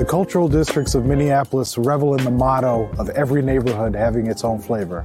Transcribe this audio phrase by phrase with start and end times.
[0.00, 4.58] The cultural districts of Minneapolis revel in the motto of every neighborhood having its own
[4.58, 5.02] flavor.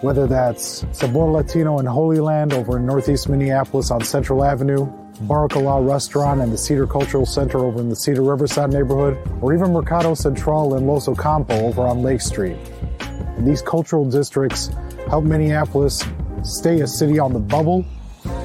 [0.00, 4.92] Whether that's Sabor Latino in Holy Land over in Northeast Minneapolis on Central Avenue,
[5.28, 9.72] Baracala Restaurant and the Cedar Cultural Center over in the Cedar Riverside neighborhood, or even
[9.72, 12.56] Mercado Central in Los Ocampo over on Lake Street.
[12.98, 14.68] And these cultural districts
[15.06, 16.04] help Minneapolis
[16.42, 17.84] stay a city on the bubble,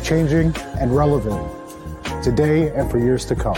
[0.04, 1.52] changing and relevant
[2.24, 3.58] today and for years to come.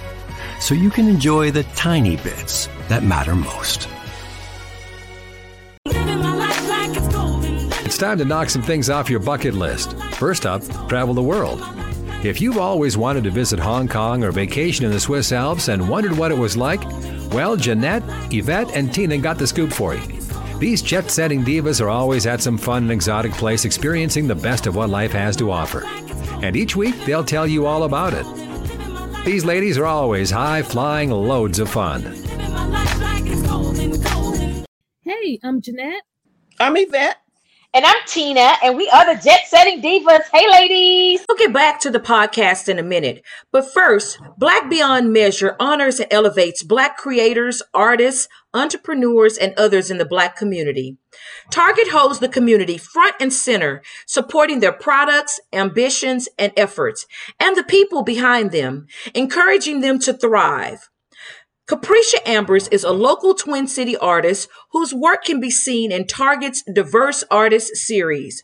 [0.61, 3.89] so you can enjoy the tiny bits that matter most.
[7.83, 9.97] It's time to knock some things off your bucket list.
[10.13, 11.61] First up, travel the world.
[12.23, 15.89] If you've always wanted to visit Hong Kong or vacation in the Swiss Alps and
[15.89, 16.81] wondered what it was like,
[17.33, 20.21] well, Jeanette, Yvette, and Tina got the scoop for you.
[20.59, 24.67] These jet setting divas are always at some fun and exotic place experiencing the best
[24.67, 25.83] of what life has to offer.
[26.43, 28.40] And each week, they'll tell you all about it.
[29.23, 32.01] These ladies are always high flying loads of fun.
[35.01, 36.01] Hey, I'm Jeanette.
[36.59, 37.17] I'm Yvette.
[37.71, 40.23] And I'm Tina, and we are the Jet Setting Divas.
[40.33, 41.23] Hey, ladies.
[41.29, 43.23] We'll get back to the podcast in a minute.
[43.51, 49.97] But first, Black Beyond Measure honors and elevates Black creators, artists, entrepreneurs, and others in
[49.97, 50.97] the Black community.
[51.49, 57.05] Target holds the community front and center, supporting their products, ambitions, and efforts,
[57.39, 60.89] and the people behind them, encouraging them to thrive.
[61.71, 66.63] Capricia Ambers is a local Twin City artist whose work can be seen in Target's
[66.63, 68.43] Diverse Artists series.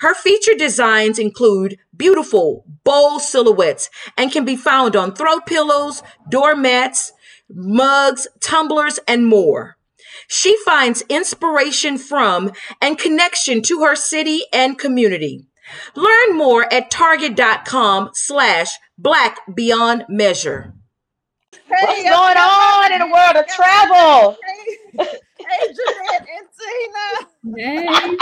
[0.00, 3.88] Her featured designs include beautiful, bold silhouettes
[4.18, 7.12] and can be found on throw pillows, doormats,
[7.50, 9.76] mugs, tumblers, and more.
[10.28, 15.46] She finds inspiration from and connection to her city and community.
[15.94, 18.68] Learn more at target.com slash
[18.98, 20.72] black beyond measure.
[21.68, 24.36] Hey, What's going on in the world of travel?
[24.46, 25.04] Hey,
[25.38, 27.56] hey Jeanette and Tina.
[27.56, 28.16] Hey.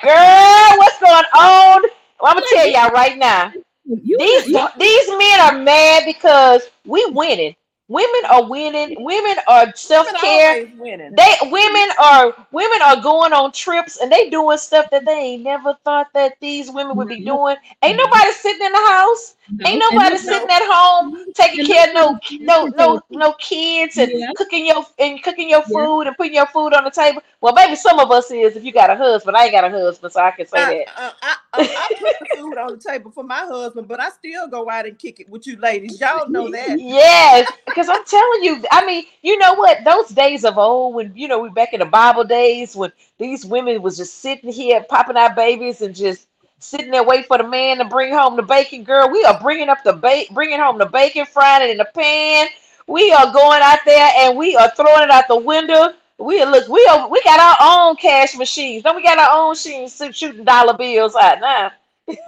[0.00, 1.82] Girl, what's going on?
[2.20, 3.52] Well, I'm gonna tell y'all right now.
[3.86, 4.46] These
[4.78, 7.54] these men are mad because we winning.
[7.94, 8.96] Women are winning.
[9.04, 10.50] Women are self care.
[10.56, 10.68] always.
[11.16, 15.44] They women are women are going on trips and they doing stuff that they ain't
[15.44, 17.56] never thought that these women would be doing.
[17.82, 19.36] Ain't nobody sitting in the house.
[19.48, 23.32] no, Ain't nobody listen- sitting at home taking and care of no no no no
[23.34, 24.32] kids and Yeah.
[24.36, 25.86] cooking your and cooking your Yeah.
[25.86, 27.22] food and putting your food on the table.
[27.40, 29.36] Well, maybe some of us is if you got a husband.
[29.36, 30.86] I ain't got a husband, so I can say uh, uh, I, that.
[30.96, 34.08] I, I, I, I put the food on the table for my husband, but I
[34.10, 36.00] still go out and kick it with you ladies.
[36.00, 36.80] Y'all know that.
[36.80, 37.52] Yes,
[37.84, 39.84] because I'm telling you, I mean, you know what?
[39.84, 43.44] Those days of old, when you know we back in the Bible days, when these
[43.44, 46.28] women was just sitting here popping out babies and just
[46.60, 48.84] sitting there waiting for the man to bring home the bacon.
[48.84, 51.88] Girl, we are bringing up the bait, bringing home the bacon, frying it in the
[51.94, 52.48] pan.
[52.86, 55.94] We are going out there and we are throwing it out the window.
[56.18, 58.82] We look, we are, we got our own cash machines.
[58.82, 61.72] Don't we got our own machines shooting dollar bills out now?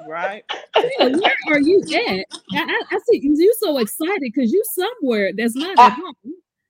[0.09, 0.45] Right?
[0.99, 2.27] Where are you at?
[2.55, 6.15] I, I, I see you so excited because you somewhere that's not at home.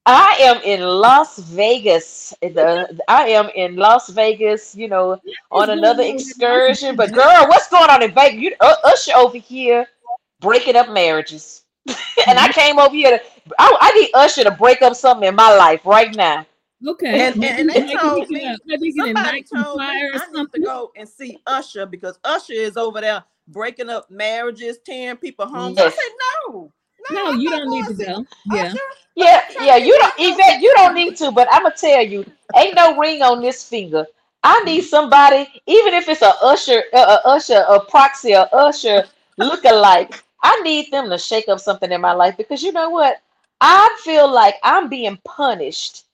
[0.06, 2.32] I am in Las Vegas.
[2.40, 5.20] The, I am in Las Vegas, you know,
[5.50, 6.94] on another excursion.
[6.94, 8.40] But girl, what's going on in Vegas?
[8.40, 9.86] You, uh, Usher over here
[10.40, 13.24] breaking up marriages, and I came over here to.
[13.58, 16.46] I, I need Usher to break up something in my life right now.
[16.86, 17.26] Okay.
[17.26, 20.26] And- and- and they told can, me- uh, maybe we can Somebody told me I
[20.32, 25.16] need to go and see Usher because Usher is over there breaking up marriages, tearing
[25.16, 25.78] people homes.
[25.78, 26.12] I said
[26.50, 26.72] no.
[27.12, 28.26] No, I'm you don't need to going go.
[28.54, 28.64] Yeah.
[28.66, 28.78] Usher.
[29.14, 32.74] Yeah, yeah, you don't, even you don't need to, but I'm gonna tell you, ain't
[32.74, 34.04] no ring on this finger.
[34.42, 39.04] I need somebody, even if it's a Usher, a, a Usher, a proxy, a Usher
[39.38, 40.22] look-alike.
[40.42, 43.22] I need them to shake up something in my life because you know what?
[43.60, 46.04] I feel like I'm being punished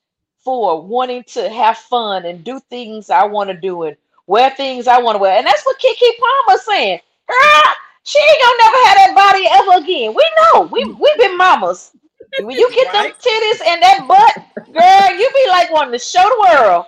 [0.45, 3.97] for wanting to have fun and do things I want to do and
[4.27, 5.37] wear things I want to wear.
[5.39, 7.01] And that's what Keke Palmer's saying.
[7.29, 7.63] Girl,
[8.05, 10.15] she ain't gonna never have that body ever again.
[10.15, 10.63] We know.
[10.63, 11.93] We we've been mamas.
[12.39, 13.15] When you get Right.
[13.15, 16.87] them titties and that butt, girl, you be like wanting to show the world.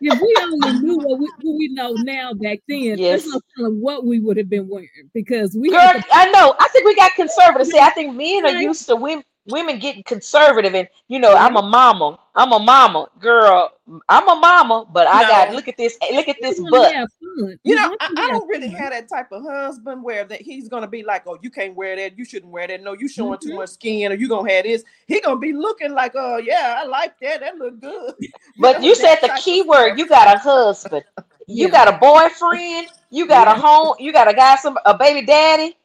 [0.00, 3.22] if we only knew what we, what we know now back then, Yes.
[3.22, 6.54] there's no telling what we would have been wearing because we Girl, to I know.
[6.58, 7.66] I think we got conservative.
[7.68, 8.62] See, I think men are Right.
[8.62, 12.18] used to women women getting conservative and you know, I'm a mama.
[12.34, 13.08] I'm a mama.
[13.18, 13.70] Girl,
[14.08, 16.92] I'm a mama, but I got look at this look at this wanna butt.
[16.94, 17.08] have.
[17.64, 20.86] You know, I, I don't really have that type of husband where that he's gonna
[20.88, 22.82] be like, oh, you can't wear that, you shouldn't wear that.
[22.82, 23.56] No, you showing too Mhm.
[23.56, 24.84] much skin, or you gonna have this.
[25.06, 27.40] He gonna be looking like, oh yeah, I like that.
[27.40, 28.14] That look good.
[28.58, 31.04] But know, you said the key word, you got a husband.
[31.48, 31.72] You Yeah.
[31.84, 35.76] got a boyfriend, you got a home, you got a guy, some a baby daddy.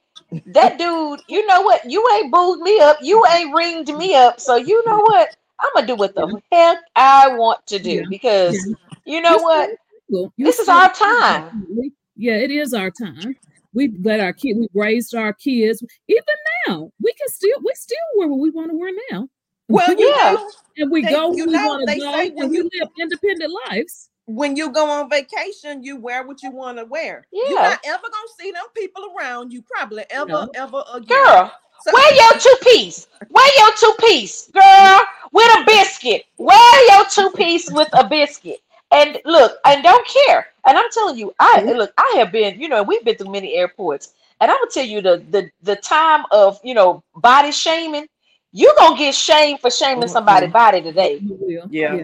[0.48, 1.90] That dude, you know what?
[1.90, 4.40] You ain't booed me up, you ain't ringed me up.
[4.40, 5.36] So you know what?
[5.60, 8.04] I'm gonna do what the heck I want to do Yeah.
[8.10, 8.76] because Yeah.
[9.06, 9.70] you know You're what?
[10.08, 11.66] still This is our time.
[11.70, 13.36] We- Yeah, it is our time.
[13.74, 15.84] We let our kid, we raised our kids.
[16.08, 16.24] Even
[16.68, 19.28] now, we can still, we still wear what we want to wear now.
[19.70, 20.34] Well, you Yeah.
[20.34, 22.58] know, and we they- go you where we know, want to go, say and we
[22.58, 24.10] you- live independent lives.
[24.28, 27.26] When you go on vacation, you wear what you want to wear.
[27.32, 27.44] Yeah.
[27.48, 30.50] You're not ever gonna see them people around you, probably ever, No.
[30.54, 31.24] ever again.
[31.24, 31.52] Girl,
[31.82, 33.08] So- wear your two piece.
[33.30, 35.02] Wear your two piece, girl,
[35.32, 36.26] with a biscuit.
[36.38, 38.62] Wear your two piece with a biscuit.
[38.92, 40.48] And look, and don't care.
[40.66, 41.78] And I'm telling you, I mm-hmm.
[41.78, 44.14] look, I have been, you know, we've been through many airports.
[44.40, 48.08] And I'm gonna tell you the the the time of you know body shaming,
[48.52, 51.20] You're gonna get shamed for shaming somebody's body today.
[51.22, 51.68] You will.
[51.70, 52.04] Yeah.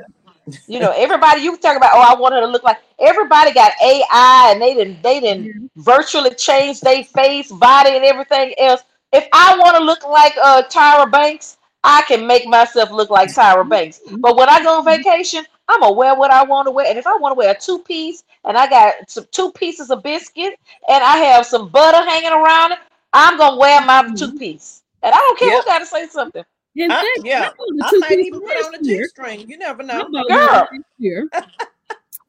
[0.68, 3.74] You know, everybody you talk about, oh, I want her to look like everybody got
[3.84, 8.82] AI and they didn't they didn't virtually change their face, body, and everything else.
[9.12, 13.34] If I want to look like uh Tyra Banks, I can make myself look like
[13.34, 14.02] Tyra Banks.
[14.22, 16.88] But when I go on vacation, I'm gonna wear what I want to wear.
[16.88, 19.92] And if I want to wear a two piece and I got some two pieces
[19.92, 20.56] of biscuit
[20.90, 22.80] and I have some butter hanging around it,
[23.14, 24.84] I'm gonna wear my two piece.
[25.04, 25.60] And I don't care Yep.
[25.60, 26.44] who gotta say something.
[26.76, 29.04] In I- fact, yeah, I bought a I two might even put on a year.
[29.04, 29.50] G string.
[29.50, 30.00] You never know.
[30.00, 30.10] Girl.
[30.10, 31.30] one last year.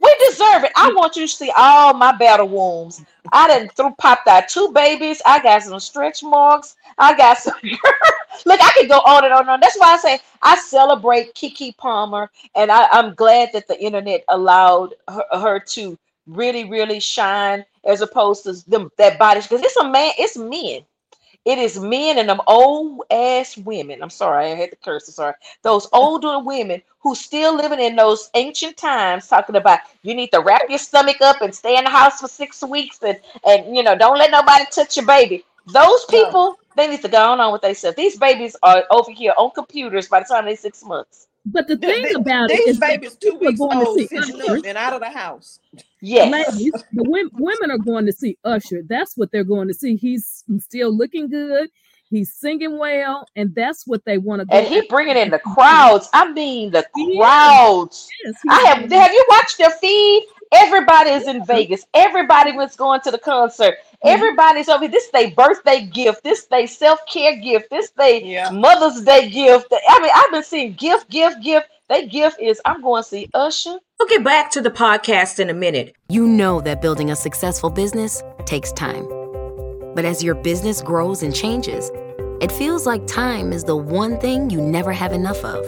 [0.04, 0.72] We deserve it.
[0.76, 3.02] I want you to see all my battle wounds.
[3.32, 5.22] I didn't through popped out two babies.
[5.24, 6.76] I got some stretch marks.
[6.98, 7.54] I got some.
[8.44, 9.60] Look, I could go on and on and on.
[9.60, 14.24] That's why I say I celebrate Keke Palmer, and I, I'm glad that the internet
[14.28, 19.40] allowed her, her to really, really shine as opposed to them that body.
[19.40, 20.84] Because it's a man, it's men.
[21.44, 24.02] It is men and them old ass women.
[24.02, 25.08] I'm sorry, I had to curse.
[25.08, 25.34] I'm sorry.
[25.62, 30.40] Those older women who still living in those ancient times, talking about you need to
[30.40, 33.82] wrap your stomach up and stay in the house for six weeks and and you
[33.82, 35.44] know don't let nobody touch your baby.
[35.66, 37.96] Those people they need to go on, on with themselves.
[37.96, 41.28] These babies are over here on computers by the time they're six months.
[41.46, 43.58] But the Th- thing th- about it These is that babies two people are weeks
[43.58, 44.56] going to old, see Usher.
[44.58, 45.60] up and out of the house.
[46.00, 46.32] Yes.
[46.32, 48.82] Ladies, the women, women are going to see Usher.
[48.88, 49.96] That's what they're going to see.
[49.96, 51.68] He's still looking good.
[52.10, 54.56] He's singing well, and that's what they want to go.
[54.56, 56.08] And he bringing in the crowds.
[56.12, 58.08] I mean the crowds.
[58.24, 58.90] Yes, I have.
[58.90, 60.26] Have you watched their feed?
[60.54, 61.84] Everybody is in Vegas.
[61.94, 63.74] Everybody was going to the concert.
[63.74, 64.08] Mm-hmm.
[64.08, 64.86] Everybody's over.
[64.86, 66.22] This they birthday gift.
[66.22, 67.70] This they self care gift.
[67.70, 68.50] This they Yeah.
[68.50, 69.66] Mother's Day gift.
[69.88, 71.66] I mean, I've been seeing gift, gift, gift.
[71.88, 73.78] They gift is I'm going to see Usher.
[73.98, 75.94] We'll get back to the podcast in a minute.
[76.08, 79.06] You know that building a successful business takes time.
[79.94, 81.90] But as your business grows and changes,
[82.40, 85.64] it feels like time is the one thing you never have enough of.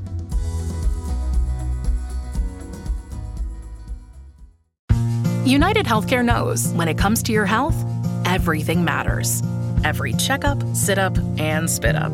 [5.44, 7.74] United Healthcare knows when it comes to your health,
[8.24, 9.42] everything matters.
[9.82, 12.12] Every checkup, sit up, and spit up.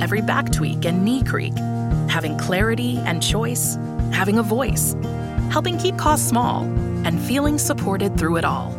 [0.00, 1.54] Every back tweak and knee creak.
[2.12, 3.78] Having clarity and choice.
[4.12, 4.94] Having a voice.
[5.50, 6.64] Helping keep costs small.
[7.06, 8.70] And feeling supported through it all.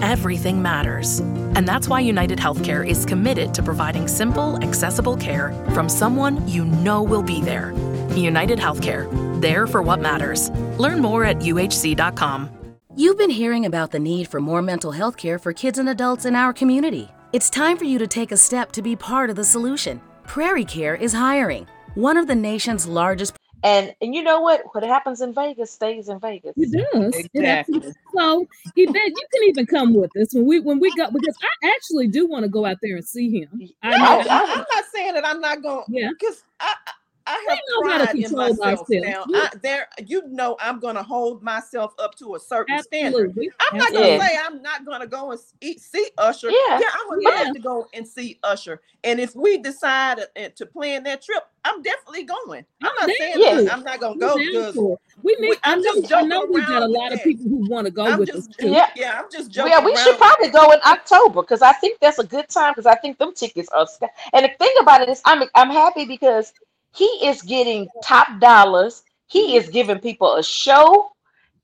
[0.00, 1.18] Everything matters.
[1.54, 6.64] And that's why United Healthcare is committed to providing simple, accessible care from someone you
[6.64, 7.74] know will be there.
[8.16, 9.06] United Healthcare,
[9.42, 10.48] there for what matters.
[10.78, 12.48] Learn more at uhc.com.
[12.96, 16.24] You've been hearing about the need for more mental health care for kids and adults
[16.24, 17.10] in our community.
[17.34, 20.00] It's time for you to take a step to be part of the solution.
[20.26, 23.34] Prairie Care is hiring, one of the nation's largest.
[23.64, 24.62] And and you know what?
[24.74, 26.52] What happens in Vegas stays in Vegas.
[26.56, 27.14] It does.
[27.14, 27.46] It Exactly.
[27.46, 31.36] absolutely- so Yvette, you can even come with us when we when we go because
[31.62, 33.48] I actually do want to go out there and see him.
[33.82, 34.24] I I, know.
[34.28, 35.84] Oh, I, am not saying that I'm not going.
[35.88, 36.08] Yeah.
[36.18, 36.92] Because I, I-
[37.32, 39.24] I have know how to pride in control myself now.
[39.28, 39.38] Yeah.
[39.52, 43.28] I, there, you know, I'm going to hold myself up to a certain standard.
[43.30, 43.50] Absolutely.
[43.60, 44.26] I'm not going to Yeah.
[44.26, 46.50] say I'm not going to go and eat, see Usher.
[46.50, 46.78] Yeah.
[46.80, 47.30] yeah I would Yeah.
[47.44, 48.80] love to go and see Usher.
[49.04, 52.64] And if we decide uh, to plan that trip, I'm definitely going.
[52.82, 53.72] I'm I'm not saying for.
[53.72, 54.76] I'm not going to go because.
[55.22, 55.50] We need.
[55.50, 55.94] we- I I'm know.
[56.00, 58.18] just I know joking we got a lot of people who want to go I'm
[58.18, 58.68] with just, us too.
[58.70, 58.90] Yeah.
[58.96, 59.70] yeah, I'm just joking.
[59.72, 62.86] Yeah, we should probably go in October because I think that's a good time because
[62.86, 63.86] I think them tickets are.
[63.86, 66.52] sky- And the thing about it is, I'm I'm happy because
[66.92, 69.02] he is getting top dollars.
[69.26, 69.56] He mm-hmm.
[69.56, 71.12] is giving people a show,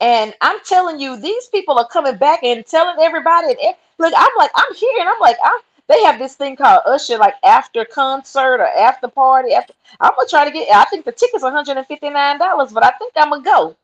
[0.00, 3.48] and I'm telling you, these people are coming back and telling everybody.
[3.48, 5.60] And look, I'm like, I'm here, and I'm like, I'm.
[5.88, 9.54] They have this thing called Usher, like after concert or after party.
[9.54, 10.68] After I'm gonna try to get.
[10.74, 13.74] I think the tickets are 159 dollars, but I think I'm gonna go.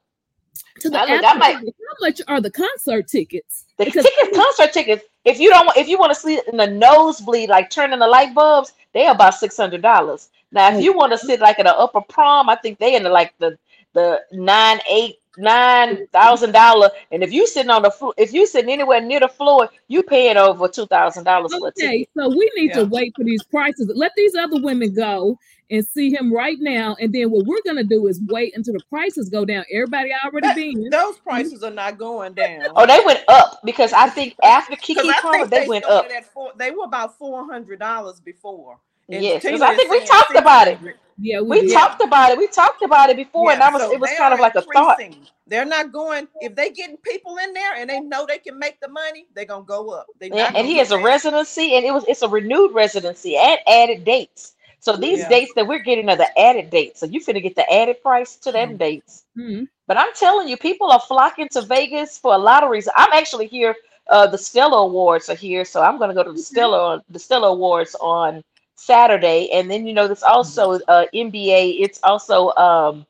[0.81, 3.65] To the I look, I after might- How much are the concert tickets?
[3.79, 5.05] The Because- tickets, concert tickets.
[5.25, 8.07] If you don't, want- if you want to sit in the nosebleed, like turning the
[8.07, 10.29] light bulbs, they are about six hundred dollars.
[10.53, 13.03] Now, if you want to sit like at an upper prom, I think they in
[13.03, 13.59] the like the
[13.95, 16.91] the nine eight nine thousand dollar.
[17.12, 20.03] And if you sitting on the floor, if you sitting anywhere near the floor, you
[20.03, 22.81] paying over two thousand dollars for a Okay, so we need Yeah.
[22.83, 23.91] to wait for these prices.
[23.95, 25.38] Let these other women go
[25.71, 28.85] and see him right now, and then what we're gonna do is wait until the
[28.91, 29.64] prices go down.
[29.73, 30.91] Everybody already That- been.
[30.91, 32.67] Those prices are not going down.
[32.76, 35.85] Oh, they went up because I think after Keke Because Palmer, think they, they went
[35.87, 36.07] up.
[36.33, 36.53] four.
[36.57, 38.79] They were about four hundred dollars before.
[39.09, 40.79] And Yes, I think we talked about it.
[41.16, 41.23] 600.
[41.23, 41.73] Yeah, we, We did.
[41.73, 42.38] talked about it.
[42.38, 44.54] We talked about it before, and I was so it was kind of are like
[44.56, 44.99] a thought.
[45.47, 48.80] They're not going if they getting people in there and they know they can make
[48.80, 49.26] the money.
[49.35, 50.06] They're gonna go up.
[50.21, 53.59] They Yeah, and he has a residency, and it was it's a renewed residency and
[53.66, 54.54] added dates.
[54.80, 55.28] So these Yeah.
[55.28, 57.00] dates that we're getting are the added dates.
[57.00, 59.25] So you finna get the added price to them dates.
[59.37, 59.68] Mhm.
[59.87, 62.94] But I'm telling you, people are flocking to Vegas for a lot of reasons.
[62.97, 63.76] I'm actually here.
[64.09, 67.49] Uh, the Stellar Awards are here, so I'm gonna go to the Stellar the Stellar
[67.49, 68.42] Awards on
[68.76, 71.71] Saturday, and then you know there's also uh, NBA.
[71.81, 73.07] It's also um,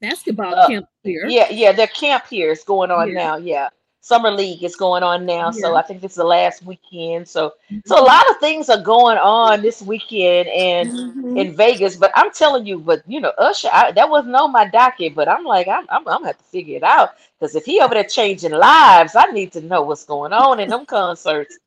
[0.00, 1.28] basketball Uh, camp here.
[1.28, 3.14] yeah, yeah, their camp here is going on Yeah.
[3.14, 3.36] now.
[3.36, 3.68] Yeah.
[4.00, 5.50] Summer League is going on now.
[5.50, 7.28] So I think this is the last weekend.
[7.28, 11.36] So so a lot of things are going on this weekend and Mhm.
[11.36, 11.96] in Vegas.
[11.96, 15.28] But I'm telling you, but you know, Usher, I, that wasn't on my docket, but
[15.28, 17.10] I'm like, I'm I'm, I'm gonna have to figure it out.
[17.38, 20.68] Because if he over there changing lives, I need to know what's going on in
[20.70, 21.58] them concerts.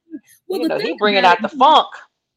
[0.48, 1.88] Well, you the know, he bringing out the funk.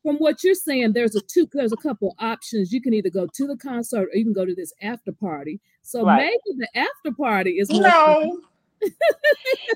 [0.03, 1.47] From what you're saying, there's a two.
[1.53, 2.73] There's a couple options.
[2.73, 5.61] You can either go to the concert or you can go to this after party.
[5.83, 6.17] So Right.
[6.47, 8.41] maybe the after party is more fun.
[8.83, 8.89] No,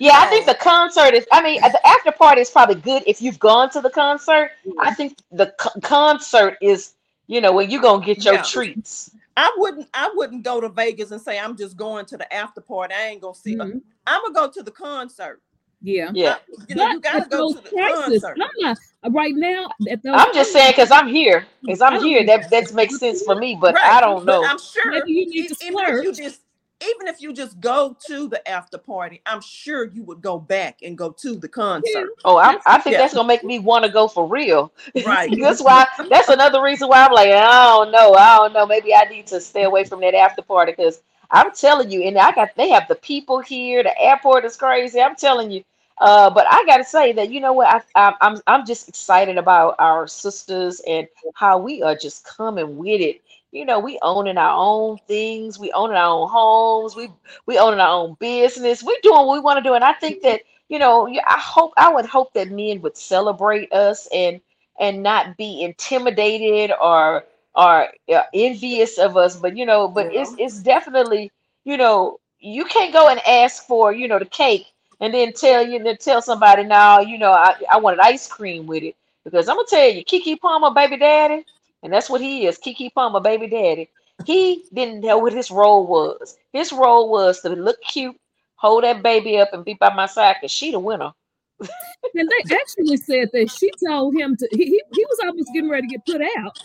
[0.01, 1.27] Yeah, I think the concert is.
[1.31, 4.51] I mean, the after party is probably good if you've gone to the concert.
[4.81, 6.95] I think the co- concert is,
[7.27, 8.43] you know, where you're gonna get your Yeah.
[8.43, 9.11] treats.
[9.37, 9.89] I wouldn't.
[9.93, 12.95] I wouldn't go to Vegas and say I'm just going to the after party.
[12.95, 13.57] I ain't gonna see.
[13.57, 13.83] Mhm.
[14.07, 15.43] I'm gonna go to the concert.
[15.85, 16.13] Yeah.
[16.15, 16.37] Yeah,
[16.69, 18.39] You know, you gotta go those to the prices, concert.
[18.41, 19.71] I'm uh, right now.
[19.91, 21.47] At those I'm just saying because I'm here.
[21.63, 23.57] Because I I'm here, that that makes sense for me.
[23.61, 24.43] But Right, I don't but know.
[24.45, 26.41] I'm sure Maybe you need to even if you just
[26.83, 30.81] even if you just go to the after party, I'm sure you would go back
[30.83, 32.11] and go to the concert.
[32.25, 32.99] Oh, I, I think Yeah.
[32.99, 34.73] that's gonna make me want to go for real.
[35.05, 35.31] Right.
[35.41, 35.87] that's why.
[36.11, 38.15] That's another reason why I'm like, I don't know.
[38.15, 38.67] I don't know.
[38.67, 42.19] Maybe I need to stay away from that after party because I'm telling you, and
[42.19, 43.83] I got they have the people here.
[43.83, 45.01] The airport is crazy.
[45.01, 45.65] I'm telling you.
[45.99, 49.39] Uh, but I gotta say that you know what I, I I'm I'm just excited
[49.39, 53.23] about our sisters and how we are just coming with it.
[53.53, 55.59] You know, we owning our own things.
[55.59, 56.97] We owning our own homes.
[56.97, 57.09] We
[57.47, 58.83] we owning our own business.
[58.83, 61.39] We doing what we want to do, and I think that you know, yeah, I
[61.39, 64.41] hope I would hope that men would celebrate us and
[64.81, 67.25] and not be intimidated or
[67.55, 69.37] or uh, envious of us.
[69.37, 71.31] But you know, but it's it's definitely
[71.65, 74.67] you know you can't go and ask for you know the cake
[75.05, 78.67] and then tell you then tell somebody now you know I I wanted ice cream
[78.67, 81.45] with it because I'm gonna tell you Keke Palmer baby daddy
[81.83, 83.91] and that's what he is Keke Palmer baby daddy.
[84.25, 86.39] He didn't know what his role was.
[86.53, 88.17] His role was to look cute,
[88.57, 91.13] hold that baby up and be by my side because she the winner.
[91.61, 91.69] and
[92.15, 95.87] they actually said that she told him to he, he, he was almost getting ready
[95.87, 96.57] to get put out.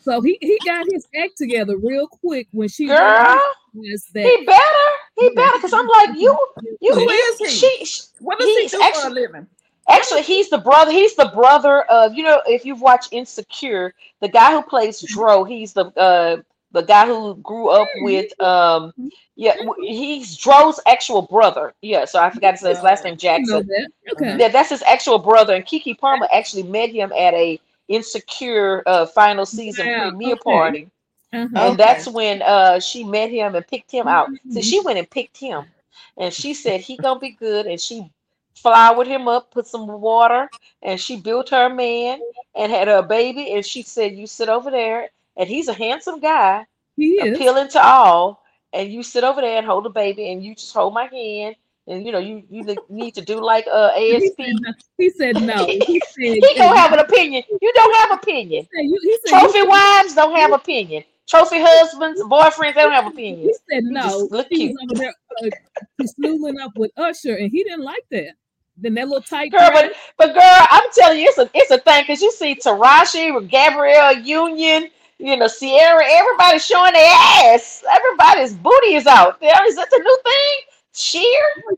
[0.00, 3.38] So he, he got his act together real quick when she Girl,
[3.72, 6.36] he better he better because I'm like you
[6.80, 7.48] you Who is he?
[7.48, 9.46] she, she What does he he's do for a actually- living?
[9.86, 10.90] Actually, he's the brother.
[10.90, 12.40] He's the brother of you know.
[12.46, 16.38] If you've watched Insecure, the guy who plays Dro, he's the uh
[16.72, 18.94] the guy who grew up with um
[19.36, 21.74] yeah he's Dro's actual brother.
[21.82, 23.66] Yeah, so I forgot to say his last name Jackson.
[23.66, 23.90] that.
[24.12, 24.38] Okay.
[24.38, 25.54] Yeah, that's his actual brother.
[25.54, 30.40] And Keke Palmer actually met him at a Insecure uh final season Wow, premiere okay.
[30.42, 30.90] party,
[31.34, 31.74] Uh-huh.
[31.74, 34.32] and that's when uh she met him and picked him out.
[34.48, 35.64] So she went and picked him,
[36.18, 38.10] and she said he gonna be good, and she
[38.54, 40.50] flowered him up, put some water,
[40.82, 42.22] and she built her a man
[42.54, 43.52] and had her a baby.
[43.52, 47.38] And she said, "You sit over there." And he's a handsome guy, He is.
[47.38, 48.42] appealing to all.
[48.72, 51.56] And you sit over there and hold the baby, and you just hold my hand.
[51.86, 54.38] And you know, you you need to do like uh He ASP.
[54.38, 54.72] said, no.
[54.98, 55.66] he said no.
[55.86, 57.44] He said He don't have an opinion.
[57.60, 58.66] You don't have opinion.
[58.70, 61.04] He said, you, he said, Trophy you, wives don't have opinion.
[61.28, 63.58] Trophy husbands, boyfriends, they don't have he opinions.
[63.70, 64.28] said You no.
[64.30, 68.34] look He was over there uh, up with Usher, and he didn't like that.
[68.76, 71.78] Then that little tight Girl, but, but girl, I'm telling you, it's a it's a
[71.78, 77.84] thing because you see Taraji with Gabrielle Union, you know, Ciara, everybody's showing their ass.
[77.88, 79.54] Everybody's booty is out there.
[79.66, 80.74] Is that the new thing?
[80.92, 81.22] Sheer?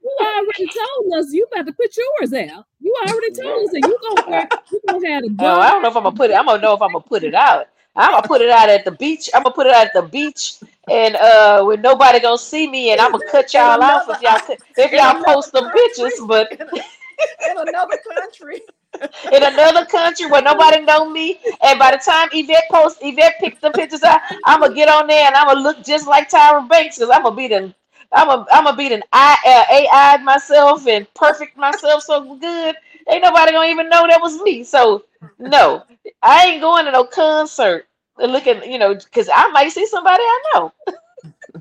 [0.03, 2.65] You already told us you about to put yours out.
[2.81, 5.83] You already told us that you gonna wear, you gonna have a Oh, I don't
[5.83, 6.35] know if I'm gonna put it.
[6.35, 7.67] I'm gonna know if I'm gonna put it out.
[7.97, 9.31] I'm gonna put it out at the beach.
[9.35, 10.59] I'm gonna put it out at the beach,
[10.91, 14.41] and uh, with nobody gonna see me, and I'm gonna cut y'all off if y'all
[14.77, 16.21] if y'all post them pictures.
[16.27, 16.53] But
[17.51, 18.63] In another country.
[19.33, 23.63] in another country where nobody know me, and by the time Yvette post, Yvette picked
[23.63, 26.69] the pictures out, I'm gonna get on there and I'm gonna look just like Tyra
[26.69, 27.75] Banks because I'm gonna be the
[28.13, 32.77] I'm gonna I'm gonna be the I uh, AI myself and perfect myself so good.
[33.11, 34.65] Ain't nobody gonna even know that was me.
[34.65, 35.05] So
[35.39, 35.85] no,
[36.23, 37.87] I ain't going to no concert
[38.19, 40.73] looking, you know, because I might see somebody I know.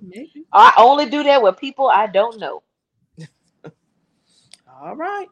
[0.54, 2.64] I only do that with people I don't know.
[4.82, 5.28] All right.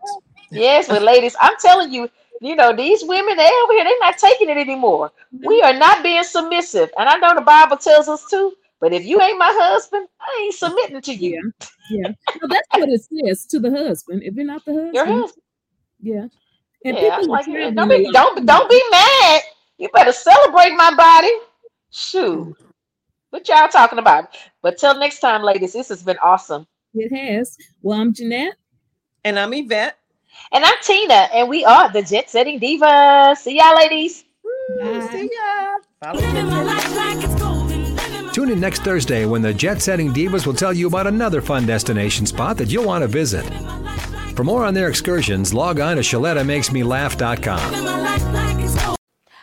[0.51, 2.09] Yes, but ladies, I'm telling you,
[2.41, 5.11] you know, these women, they over here, they're not taking it anymore.
[5.31, 6.89] We are not being submissive.
[6.97, 10.41] And I know the Bible tells us to, but if you ain't my husband, I
[10.43, 11.53] ain't submitting to you.
[11.89, 12.09] Yeah.
[12.41, 14.23] No, that's what it says to the husband.
[14.23, 15.43] If you're not the husband, Your husband.
[16.03, 16.27] Yeah.
[16.85, 19.41] And Yeah, people like, are yeah, don't be don't don't be mad.
[19.77, 21.31] You better celebrate my body.
[21.91, 22.55] Shoot.
[23.29, 24.37] What y'all talking about?
[24.61, 26.67] But till next time, ladies, this has been awesome.
[26.93, 27.57] It has.
[27.81, 28.55] Well, I'm Jeanette.
[29.23, 29.97] And I'm Yvette.
[30.51, 33.37] And I'm Tina, and we are the Jet Setting Divas.
[33.37, 34.25] See y'all, ladies.
[34.79, 35.77] See ya.
[36.03, 36.21] Follow
[38.31, 41.65] Tune in next Thursday when the Jet Setting Divas will tell you about another fun
[41.65, 43.45] destination spot that you'll want to visit.
[44.35, 48.95] For more on their excursions, log on to ShalettaMakesMeLaugh.com.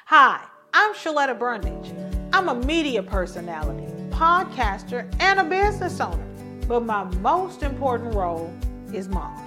[0.06, 1.92] Hi, I'm Shaletta Brundage.
[2.32, 6.26] I'm a media personality, podcaster, and a business owner.
[6.66, 8.52] But my most important role
[8.92, 9.46] is mom.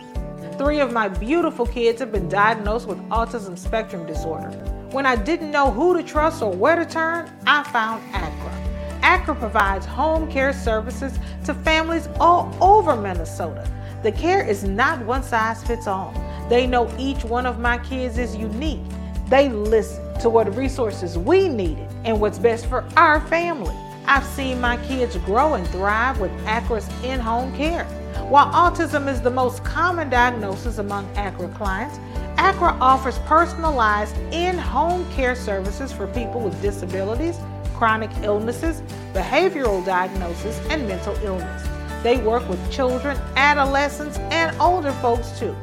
[0.57, 4.47] Three of my beautiful kids have been diagnosed with autism spectrum disorder.
[4.91, 9.01] When I didn't know who to trust or where to turn, I found ACRA.
[9.01, 13.69] ACRA provides home care services to families all over Minnesota.
[14.03, 16.13] The care is not one size fits all.
[16.49, 18.81] They know each one of my kids is unique.
[19.29, 23.73] They listen to what resources we needed and what's best for our family.
[24.05, 27.85] I've seen my kids grow and thrive with ACRA's in home care.
[28.27, 31.97] While autism is the most common diagnosis among ACRA clients,
[32.37, 37.37] ACRA offers personalized in home care services for people with disabilities,
[37.73, 38.81] chronic illnesses,
[39.13, 41.72] behavioral diagnosis, and mental illness.
[42.03, 45.55] They work with children, adolescents, and older folks too.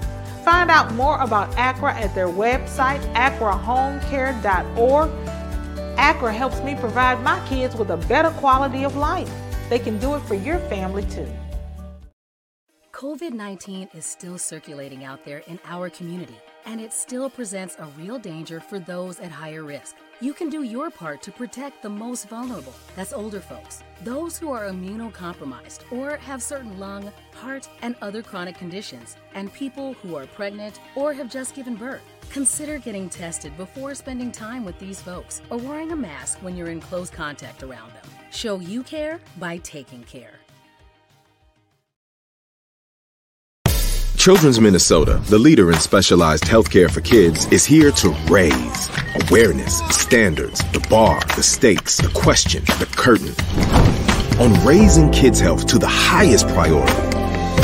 [0.45, 5.11] Find out more about ACRA at their website, acrahomecare.org.
[5.99, 9.31] ACRA helps me provide my kids with a better quality of life.
[9.69, 11.29] They can do it for your family too.
[12.93, 17.87] COVID 19 is still circulating out there in our community, and it still presents a
[17.99, 19.97] real danger for those at higher risk.
[20.23, 22.75] You can do your part to protect the most vulnerable.
[22.95, 28.59] That's older folks, those who are immunocompromised or have certain lung, heart, and other chronic
[28.59, 32.03] conditions, and people who are pregnant or have just given birth.
[32.29, 36.69] Consider getting tested before spending time with these folks or wearing a mask when you're
[36.69, 38.11] in close contact around them.
[38.31, 40.40] Show you care by taking care.
[44.21, 48.91] Children's Minnesota, the leader in specialized healthcare for kids, is here to raise
[49.23, 53.35] awareness, standards, the bar, the stakes, the question, the curtain.
[54.39, 56.93] On raising kids' health to the highest priority,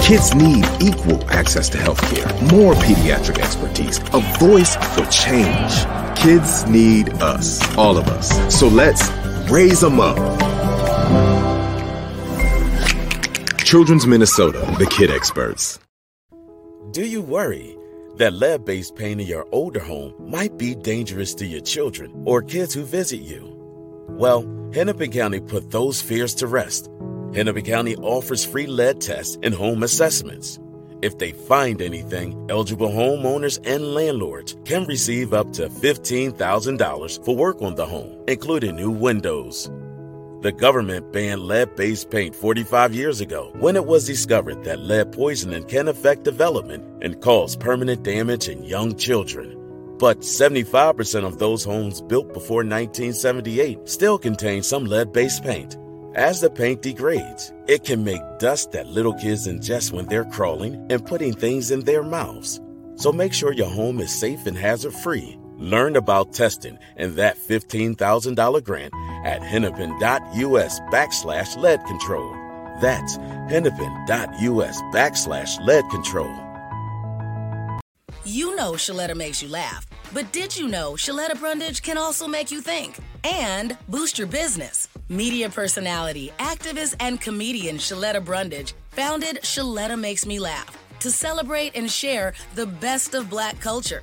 [0.02, 5.84] Kids need equal access to healthcare, more pediatric expertise, a voice for change.
[6.16, 8.30] Kids need us, all of us.
[8.58, 9.10] So let's
[9.50, 10.16] raise them up.
[13.58, 15.80] Children's Minnesota, the kid experts.
[16.92, 17.76] Do you worry
[18.16, 22.42] that lead based paint in your older home might be dangerous to your children or
[22.42, 23.54] kids who visit you?
[24.08, 26.88] Well, Hennepin County put those fears to rest.
[27.34, 30.58] Hennepin County offers free lead tests and home assessments.
[31.02, 37.60] If they find anything, eligible homeowners and landlords can receive up to $15,000 for work
[37.60, 39.70] on the home, including new windows.
[40.42, 45.12] The government banned lead based paint 45 years ago when it was discovered that lead
[45.12, 49.56] poisoning can affect development and cause permanent damage in young children.
[49.98, 55.78] But 75% of those homes built before 1978 still contain some lead based paint.
[56.14, 60.86] As the paint degrades, it can make dust that little kids ingest when they're crawling
[60.90, 62.60] and putting things in their mouths.
[62.96, 65.38] So make sure your home is safe and hazard free.
[65.58, 72.30] Learn about testing and that $15,000 grant at hennepin.us backslash lead control.
[72.80, 76.34] That's hennepin.us backslash lead control.
[78.24, 82.50] You know Shaletta makes you laugh, but did you know Shaletta Brundage can also make
[82.50, 84.88] you think and boost your business?
[85.08, 91.90] Media personality, activist, and comedian Shaletta Brundage founded Shaletta Makes Me Laugh to celebrate and
[91.90, 94.02] share the best of black culture.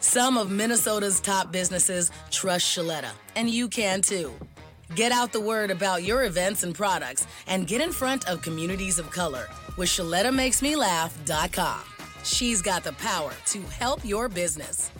[0.00, 4.32] Some of Minnesota's top businesses trust Shaletta, and you can too.
[4.94, 8.98] Get out the word about your events and products and get in front of communities
[8.98, 11.80] of color with ShalettaMakesMeLaugh.com.
[12.24, 14.90] She's got the power to help your business.